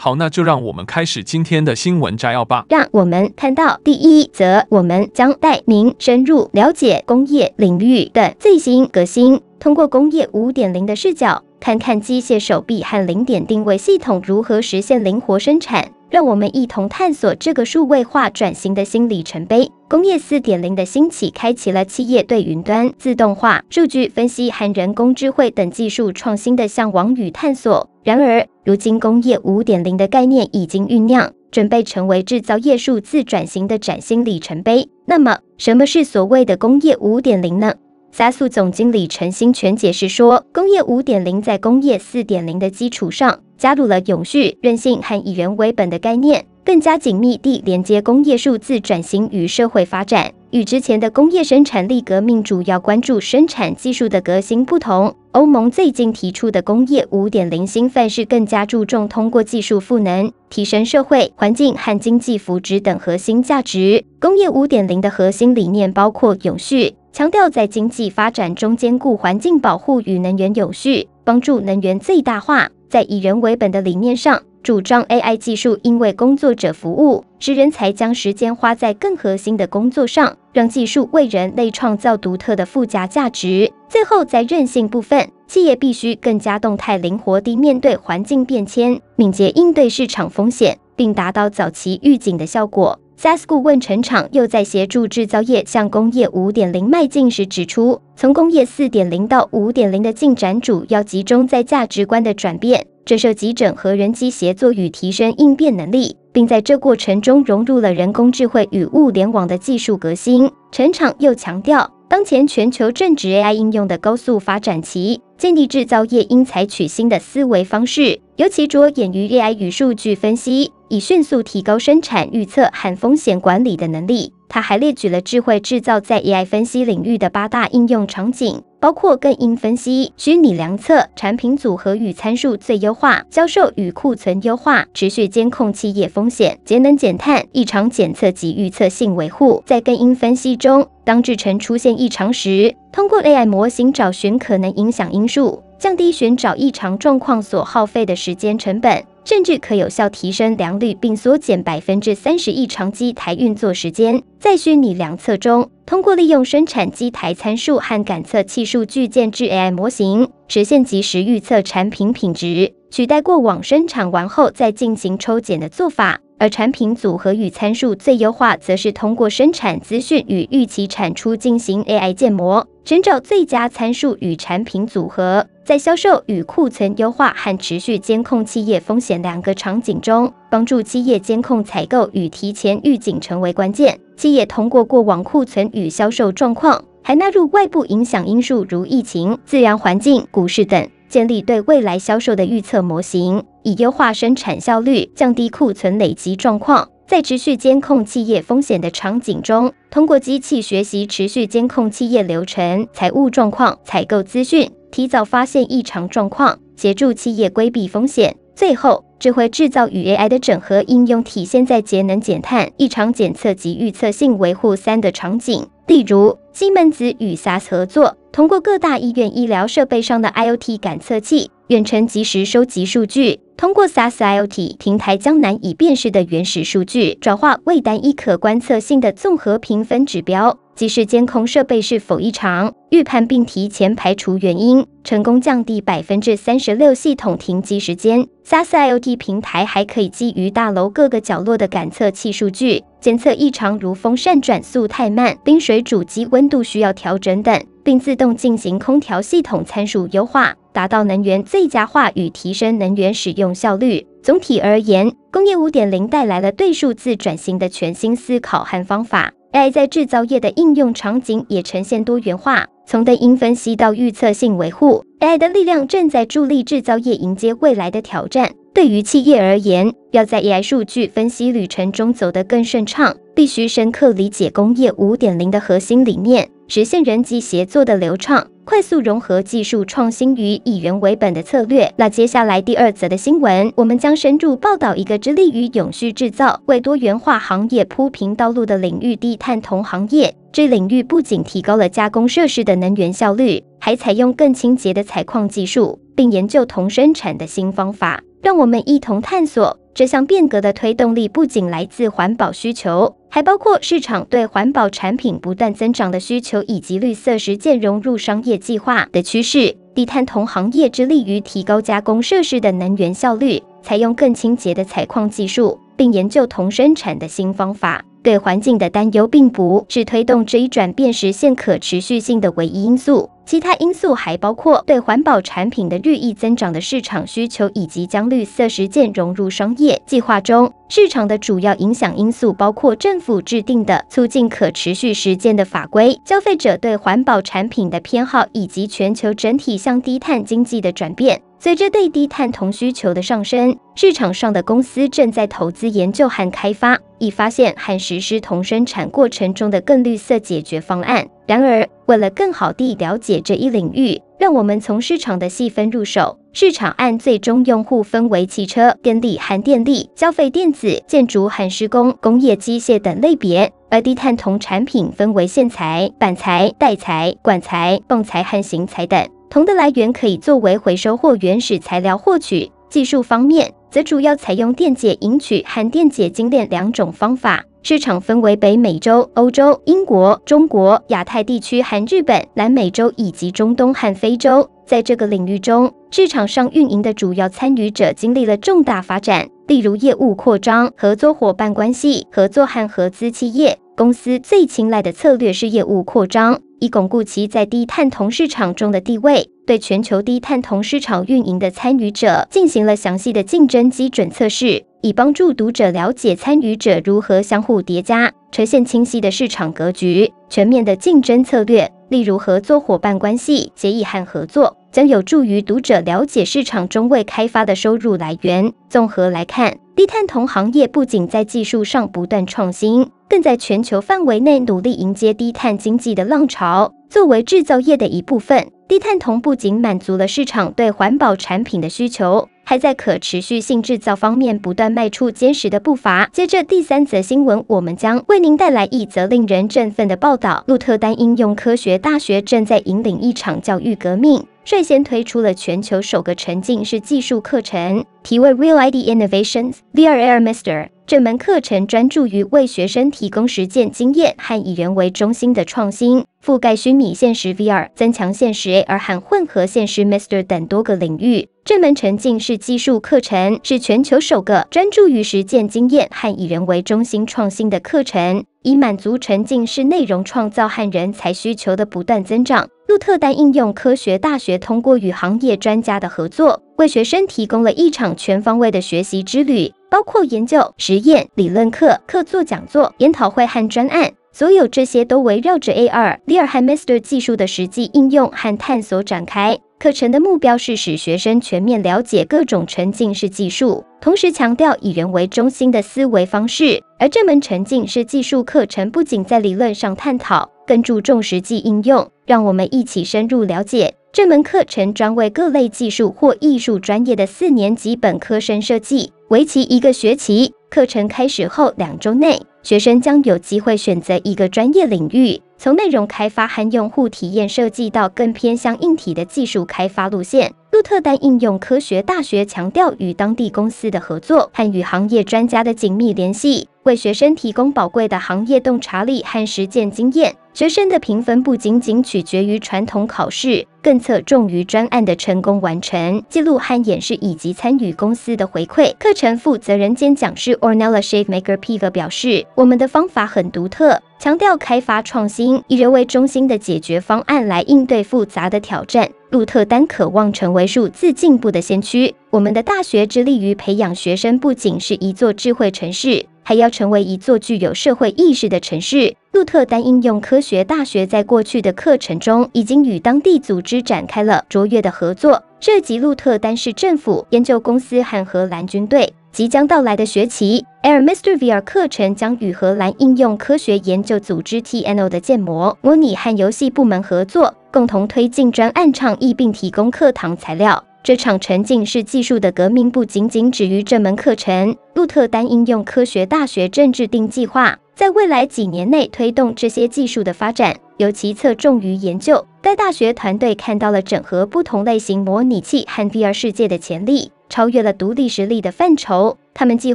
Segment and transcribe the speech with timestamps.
[0.00, 2.64] 好，那就让我们开始今天的新闻摘要吧。
[2.68, 15.88] 让我们看到第一则，我们将带您深入了解工业领域的最新革新，通过工业五点零的视角，看看机械手臂和零点定位系统如何实现灵活生产。
[16.10, 19.70] 让我们一同探索这个数位化转型的新里程碑。
[19.90, 27.90] 工业四点零的兴起，开启了企业对云端、自动化、数据分析和人工智慧等技术创新的向往与探索。
[28.04, 34.86] 然而，如今工业五点零的概念已经酝酿，准备成为制造业数字转型的崭新里程碑。
[35.06, 37.72] 那么，什么是所谓的工业五点零呢
[38.12, 43.40] 加速总经理陈兴全解释说，工业五点零在工业四点零的基础上。
[43.58, 50.32] 加入了永续、韧性和以人为本的概念，更加紧密地连接工业数字转型与社会发展。
[50.50, 64.02] 与之前的工业生产力革命主要关注生产技术的革新不同，欧盟最近提出的工业五点零新范式更加注重通过技术赋能，提升社会环境和经济福祉等核心价值。
[64.18, 72.70] 工业五点零的核心理念包括永续，强调在经济发展中兼顾环境保护与能源永续，帮助能源最大化。
[72.88, 83.70] 在以人为本的理念上，主张 AI 技术应为工作者服务，使人才将时间花在更核心的工作上，让技术为人类创造独特的附加价值。
[83.88, 92.98] 最后，在韧性部分，企业必须更加动态灵活地面对环境变迁，敏捷应对市场风险，并达到早期预警的效果。
[93.20, 110.48] SAS 顾问陈厂又在协助制造业向工业五点零迈进时指出，从工业四点零到五点零的进展主要集中在价值观的转变，这涉及整合人机协作与提升应变能力，并在这过程中融入了人工智慧与物联网的技术革新。
[110.70, 120.70] 陈厂又强调，当前全球正值 AI 应用的高速发展期，建立制造业应采取新的思维方式，尤其着眼于 AI 与数据分析。
[120.90, 124.32] 以迅速提高生产预测和风险管理的能力。
[124.48, 139.62] 他还列举了智慧制造在 AI 分析领域的八大应用场景，包括根因分析、虚拟量测、产品组合与参数最优化、销售与库存优化、持续监控企业风险、节能减碳、异常检测及预测性维护。
[139.66, 149.04] 在根因分析中，当制程出现异常时，通过 AI 模型找寻可能影响因素，降低寻找异常状况所耗费的时间成本。
[149.24, 154.22] 甚至可有效提升良率，并缩减百分之三十异常机台运作时间。
[154.40, 166.18] 在虚拟量测中，通过利用生产机台参数和感测器数据建置 AI 模型，实现即时预测产品品质，取代过往生产完后再进行抽检的做法。
[166.38, 175.46] 而产品组合与参数最优化，则是通过生产资讯与预期产出进行 AI 建模，寻找最佳参数与产品组合。
[175.68, 184.00] 在销售与库存优化和持续监控企业风险两个场景中，帮助企业监控采购与提前预警成为关键。
[184.16, 190.88] 企业通过过往库存与销售状况，还纳入外部影响因素如疫情、自然环境、股市等。
[191.10, 196.88] 建立对未来销售的预测模型，以优化生产效率，降低库存累积状况。
[197.08, 208.36] 在持续监控企业风险的场景中，通过机器学习持续监控企业流程、财务状况、采购资讯，提早发现异常状况，协助企业规避风险。
[208.54, 215.66] 最后，智慧制造与 AI 的整合应用体现在节能减碳、异常检测及预测性维护三的场景。
[215.86, 230.58] 例如，西门子与 SAS 合作，通过各大医院医疗设备上的 IoT 感测器，远程及时收集数据，通过 SAS IoT 平台将难以辨识的原始数据转化为单一可观测性的综合评分指标。
[230.78, 238.24] 即时监控设备是否异常，预判并提前排除原因，成功降低百分之三十六系统停机时间。
[238.46, 254.06] SAS IoT 平台还可以基于大楼各个角落的感测器数据，检测异常如风扇转速太慢、冰水主机温度需要调整等，并自动进行空调系统参数优化，达到能源最佳化与提升能源使用效率。
[254.22, 259.32] 总体而言，工业五点零带来了对数字转型的全新思考和方法。
[259.52, 268.52] AI 在制造业的应用场景也呈现多元化，从根因分析到预测性维护，AI 的力量正在助力制造业迎接未来的挑战。
[268.74, 278.46] 对于企业而言，要在 AI 数据分析旅程中走得更顺畅，必须深刻理解工业五点零的核心理念，实现人机协作的流畅。
[278.68, 281.90] 快速融合技术创新与以人为本的策略。
[281.96, 290.34] 那接下来第二则的新闻，我们将深入报道一个致力于永续制造、为多元化行业铺平道路的领域——低碳铜行业。
[290.52, 298.20] 这领域不仅提高了加工设施的能源效率，还采用更清洁的采矿技术，并研究铜生产的新方法。
[298.42, 299.78] 让我们一同探索。
[299.98, 309.74] 这项变革的推动力不仅来自环保需求，还包括市场对环保产品不断增长的需求，以及绿色实践融入商业计划的趋势。
[309.96, 318.04] 低碳同行业致力于提高加工设施的能源效率，采用更清洁的采矿技术，并研究同生产的新方法。
[318.28, 330.70] 对环境的担忧并不是推动这一转变实现可持续性的唯一因素，其他因素还包括对环保产品的日益增长的市场需求，以及将绿色实践融入商业计划中。
[330.90, 341.40] 市场的主要影响因素包括政府制定的促进可持续实践的法规、消费者对环保产品的偏好，以及全球整体向低碳经济的转变。
[341.60, 351.26] 随着对低碳铜需求的上升，市场上的公司正在投资研究和开发，以发现和实施铜生产过程中的更绿色解决方案。
[351.48, 356.38] 然而，为了更好地了解这一领域，让我们从市场的细分入手。
[356.52, 369.28] 市场按最终用户分为汽车、电力和电力、消费电子、建筑和施工、工业机械等类别，而低碳铜产品分为线材、板材、带材、管材、泵材和型材等。
[369.50, 372.70] 铜的来源可以作为回收或原始材料获取。
[372.90, 377.64] 技术方面，则主要采用电解银取和电解精炼两种方法。
[377.82, 384.68] 市场分为北美洲、欧洲、英国、中国、亚太地区和日本、南美洲以及中东和非洲。
[384.84, 393.78] 在这个领域中，市场上运营的主要参与者经历了重大发展，例如业务扩张、合作伙伴关系、合作和合资企业。
[393.98, 396.60] 公司最青睐的策略是业务扩张。
[396.78, 410.32] 以巩固其在低碳铜市场中的地位，对全球低碳铜市场运营的参与者进行了详细的竞争基准测试，以帮助读者了解参与者如何相互叠加，呈现清晰的市场格局。
[410.48, 418.72] 全面的竞争策略，例如合作伙伴关系协议和合作，将有助于读者了解市场中未开发的收入来源。
[418.88, 423.10] 综合来看，低碳铜行业不仅在技术上不断创新。
[423.28, 426.94] 更在全球范围内努力迎接低碳经济的浪潮。
[427.10, 436.30] 作为制造业的一部分，低碳铜不仅满足了市场对环保产品的需求，还在可持续性制造方面不断迈出坚实的步伐。
[436.32, 450.90] 接着第三则新闻，我们将为您带来一则令人振奋的报道：鹿特丹应用科学大学正在引领一场教育革命，率先推出了全球首个沉浸式技术课程，题为 Real ID Innovations VR Master。
[451.06, 461.48] 这门课程专注于为学生提供实践经验和以人为中心的创新，覆盖虚拟现实 VR、增强现实 AR 和混合现实 MR 等多个领域。
[461.64, 472.68] 这门沉浸式技术课程是全球首个专注于实践经验和以人为中心创新的课程，以满足沉浸式内容创造和人才需求的不断增长。
[472.88, 479.70] 鹿特丹应用科学大学通过与行业专家的合作，为学生提供了一场全方位的学习之旅。
[479.90, 489.58] 包括研究、实验、理论课、客座讲座、研讨会和专案，所有这些都围绕着 AR、VR 和 MR 技术的实际应用和探索展开。
[489.78, 496.82] 课程的目标是使学生全面了解各种沉浸式技术，同时强调以人为中心的思维方式。
[496.98, 502.08] 而这门沉浸式技术课程不仅在理论上探讨，更注重实际应用。
[502.26, 503.94] 让我们一起深入了解。
[504.12, 510.52] 这门课程专为各类技术或艺术专业的四年级本科生设计，为期一个学期。
[510.70, 520.54] 课程开始后两周内，学生将有机会选择一个专业领域，从内容开发和用户体验设计到更偏向硬体的技术开发路线。
[520.70, 530.36] 鹿特丹应用科学大学强调与当地公司的合作和与行业专家的紧密联系，为学生提供宝贵的行业洞察力和实践经验。
[530.52, 538.92] 学生的评分不仅仅取决于传统考试，更侧重于专案的成功完成、记录和演示以及参与公司的回馈。
[538.98, 549.08] 课程负责人兼讲师 Ornella Shavemaker Piva 表示：“我们的方法很独特，强调开发创新、以人为中心的解决方案来应对复杂的挑战。
[549.30, 552.12] 鹿特丹渴望成为数字进步的先驱。
[552.30, 559.14] 我们的大学致力于培养学生，不仅是一座智慧城市。”还要成为一座具有社会意识的城市。
[559.32, 569.12] 鹿特丹应用科学大学在过去的课程中，已经与当地组织展开了卓越的合作，涉及鹿特丹市政府研究公司和荷兰军队。
[569.30, 580.82] 即将到来的学期，Airmaster VR 课程将与荷兰应用科学研究组织 TNO 的建模、模拟和游戏部门合作，共同推进专案倡议并提供课堂材料。
[581.04, 584.74] 这场沉浸式技术的革命不仅仅止于这门课程。
[584.94, 592.44] 鹿特丹应用科学大学正制定计划，在未来几年内推动这些技术的发展，尤其侧重于研究。
[592.60, 597.32] 该大学团队看到了整合不同类型模拟器和 VR 世界的潜力。
[597.48, 599.94] 超越了独立实力的范畴，他们计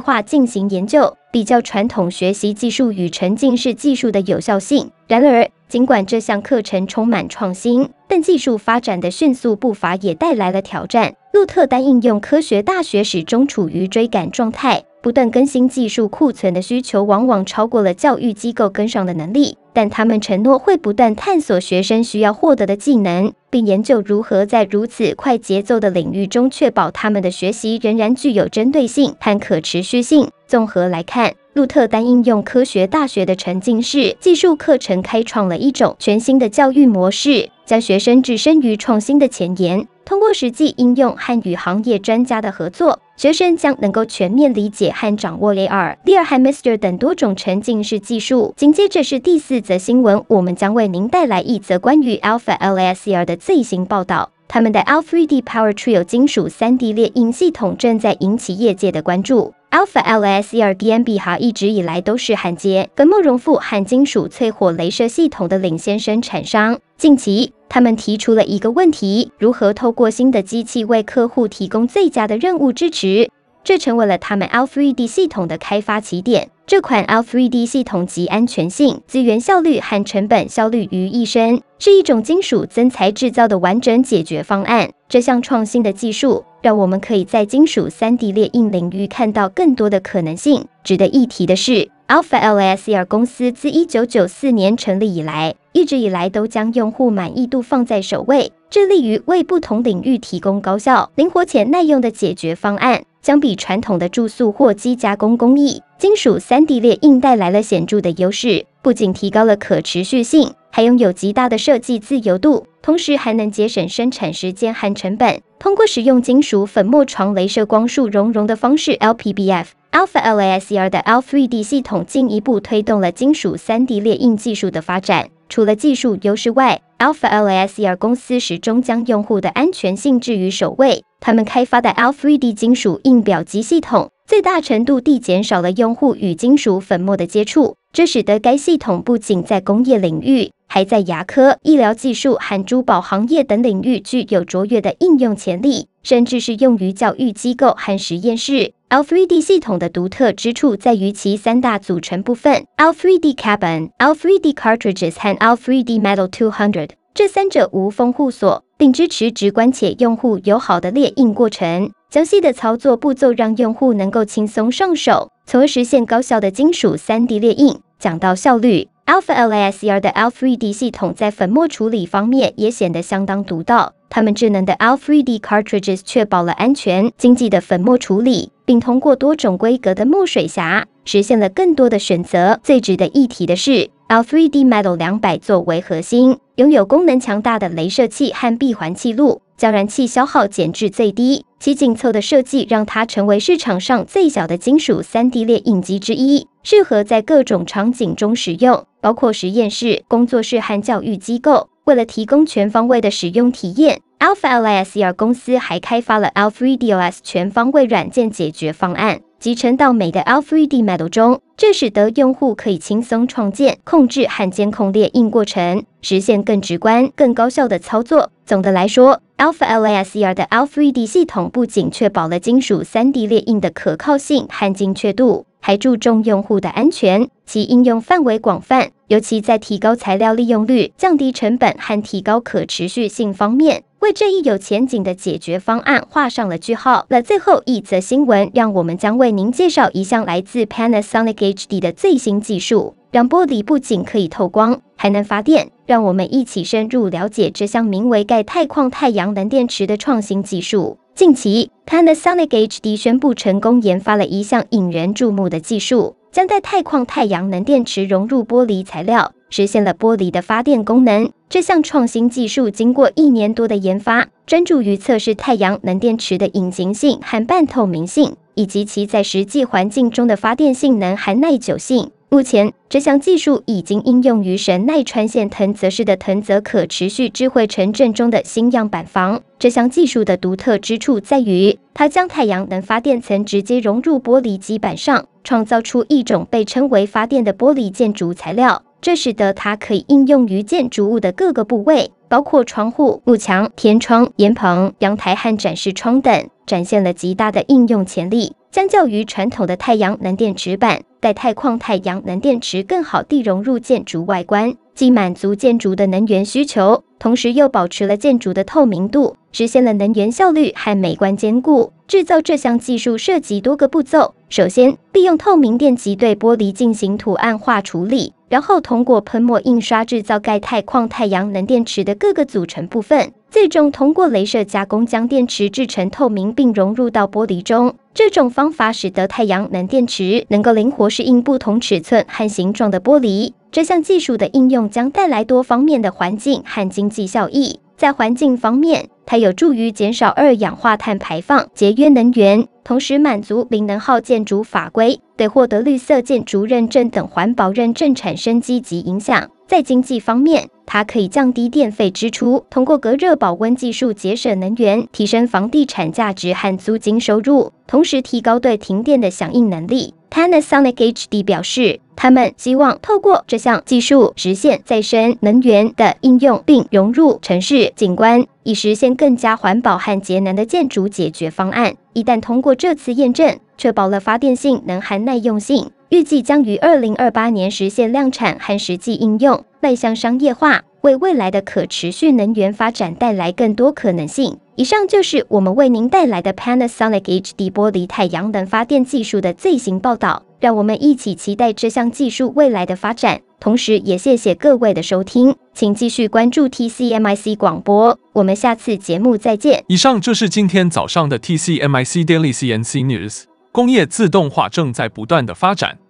[0.00, 4.90] 划进行研究，比较传统学习技术与沉浸式技术的有效性。
[5.06, 11.14] 然而，尽管这项课程充满创新，但技术发展的迅速步伐也带来了挑战。
[11.32, 14.82] 鹿特丹应用科学大学始终处于追赶状态。
[15.00, 19.58] 不断更新技术库存的需求，往往超过了教育机构跟上的能力。
[19.74, 30.30] 但他们承诺会不断探索学生需要获得的技能，并研究如何在如此快节奏的领域中确保他们的学习仍然具有针对性和可持续性。
[30.46, 39.86] 综合来看，鹿特丹应用科学大学的沉浸式技术课程开创了一种全新的教育模式，将学生置身于创新的前沿。
[40.04, 48.52] 通过实际应用和与行业专家的合作，学生将能够全面理解和掌握 AR、VR 和 MR 等多种沉浸式技术。
[48.56, 54.30] 紧接着是第四则新闻，我们将为您带来一则关于 Alpha LSER 的最新报道。
[54.46, 59.54] 他们的 Al3D Power Trio 金属 3D 列印系统正在引起业界的关注。
[59.70, 66.78] Alpha LSER GmbH 一直以来都是焊接、粉末熔覆和金属淬火镭射系统的领先生产商。
[66.96, 73.30] 近期，他们提出了一个问题：如何透过新的机器为客户提供最佳的任务支持？
[73.64, 76.50] 这成为了他们 L3D 系统的开发起点。
[76.66, 84.90] 这款 L3D 系统集安全性、资源效率和成本效率于一身，是一种金属增材制造的完整解决方案。
[85.08, 90.66] 这项创新的技术让我们可以在金属 3D 列印领域看到更多的可能性。
[90.82, 103.02] 值得一提的是，Alpha LASER 公司自1994年成立以来，一直以来都将用户满意度放在首位，致力于为不同领域提供高效、灵活且耐用的解决方案。
[103.22, 115.40] 相比传统的注塑或机加工工艺，金属 3D 列印带来了显著的优势，不仅提高了可持续性，还拥有极大的设计自由度，同时还能节省生产时间和成本。
[115.58, 119.68] 通过使用金属粉末床镭射光束熔融的方式 （LPBF）。
[119.94, 125.28] Alpha LASER 的 L3D 系统进一步推动了金属 3D 列印技术的发展。
[125.48, 131.04] 除了技术优势外，Alpha LASER 公司始终将用户的安全性置于首位。
[131.20, 148.72] 他们开发的 L3D 金属印表机系统，最大程度地减少了用户与金属粉末的接触，这使得该系统不仅在工业领域，还在牙科、医疗技术和珠宝行业等领域具有卓越的应用潜力，甚至是用于教育机构和实验室。
[148.94, 156.90] L3D 系统的独特之处在于其三大组成部分：L3D Cabin、L3D Cartridges 和 L3D Metal 200。
[157.12, 161.90] 这三者无缝互锁，并支持直观且用户友好的列印过程。
[162.08, 167.76] 详细的操作步骤让用户能够轻松上手，从而实现高效的金属 3D 列印。
[167.98, 173.94] 讲到效率，Alpha LASER 的 L3D 系统在粉末处理方面也显得相当独到。
[174.08, 178.50] 他们智能的 L3D Cartridges 确保了安全、经济的粉末处理。
[178.66, 182.58] 并通过多种规格的墨水匣实现了更多的选择。
[182.62, 191.44] 最值得一提的是，L3D Metal 200作为核心，拥有功能强大的镭射器和闭环气路，将燃气消耗减至最低。
[191.60, 201.68] 其紧凑的设计让它成为市场上最小的金属 3D 列印机之一，适合在各种场景中使用，包括实验室、工作室和教育机构。
[201.84, 204.00] 为了提供全方位的使用体验。
[204.18, 218.30] Alpha LASER 公司还开发了 Alpha3DOS 全方位软件解决方案，集成到每个 L3D Metal 中，这使得用户可以轻松创建、控制和监控列印过程，实现更直观、更高效的操作。
[218.46, 233.82] 总的来说，Alpha LASER 的 Alpha3D 系统不仅确保了金属 3D 列印的可靠性和精确度，还注重用户的安全，其应用范围广泛，尤其在提高材料利用率、降低成本和提高可持续性方面。
[234.00, 237.06] 为这一有前景的解决方案画上了句号。
[237.08, 245.68] 那最后一则新闻，让我们将为您介绍一项来自 Panasonic HD 的最新技术，让玻璃不仅可以透光，还能发电。
[245.84, 250.96] 让我们一起深入了解这项名为钙钛矿太阳能电池的创新技术。
[251.14, 259.32] 近期，Panasonic HD 宣布成功研发了一项引人注目的技术，将在钛矿太阳能电池融入玻璃材料。
[259.50, 261.30] 实现了玻璃的发电功能。
[261.50, 272.10] 这项创新技术经过一年多的研发，专注于测试太阳能电池的隐形性和半透明性，以及其在实际环境中的发电性能和耐久性。
[272.30, 279.40] 目前，这项技术已经应用于神奈川县藤泽市的藤泽可持续智慧城镇中的新样板房。
[279.58, 288.82] 这项技术的独特之处在于，它将太阳能发电层直接融入玻璃基板上，创造出一种被称为发电的玻璃建筑材料。
[289.00, 298.54] 这使得它可以应用于建筑物的各个部位，包括窗户、幕墙、天窗、檐棚、阳台和展示窗等，展现了极大的应用潜力。
[298.72, 311.90] 相较于传统的太阳能电池板，钙钛矿太阳能电池更好地融入建筑外观，既满足建筑的能源需求，同时又保持了建筑的透明度，实现了能源效率和美观兼顾。
[312.06, 318.34] 制造这项技术涉及多个步骤，首先利用透明电极对玻璃进行图案化处理。
[318.54, 327.96] 然后通过喷墨印刷制造钙钛矿太阳能电池的各个组成部分，最终通过镭射加工将电池制成透明并融入到玻璃中。
[328.14, 333.52] 这种方法使得太阳能电池能够灵活适应不同尺寸和形状的玻璃。
[333.72, 337.80] 这项技术的应用将带来多方面的环境和经济效益。
[337.96, 349.50] 在环境方面，它有助于减少二氧化碳排放、节约能源，同时满足零能耗建筑法规，对获得绿色建筑认证等环保认证产生积极影响。
[349.66, 360.14] 在经济方面，它可以降低电费支出，通过隔热保温技术节省能源，提升房地产价值和租金收入，同时提高对停电的响应能力。
[360.30, 371.94] Panasonic HD 表示，他们希望透过这项技术实现再生能源的应用，并融入城市景观，以实现更加环保和节能的建筑解决方案。
[372.12, 384.56] 一旦通过这次验证，确保了发电性能和耐用性，预计将于二零二八年实现量产和实际应用，迈向商业化，为未来的可持续能源发展带来更多可能性。
[384.76, 393.40] 以上就是我们为您带来的 Panasonic HD 玻璃太阳能发电技术的最新报道，让我们一起期待这项技术未来的发展。
[393.58, 399.82] 同时，也谢谢各位的收听，请继续关注 TCMIC 广播，我们下次节目再见。
[399.88, 403.42] 以上就是今天早上的 TCMIC Daily CNC News。
[403.72, 405.98] 工业自动化正在不断的发展，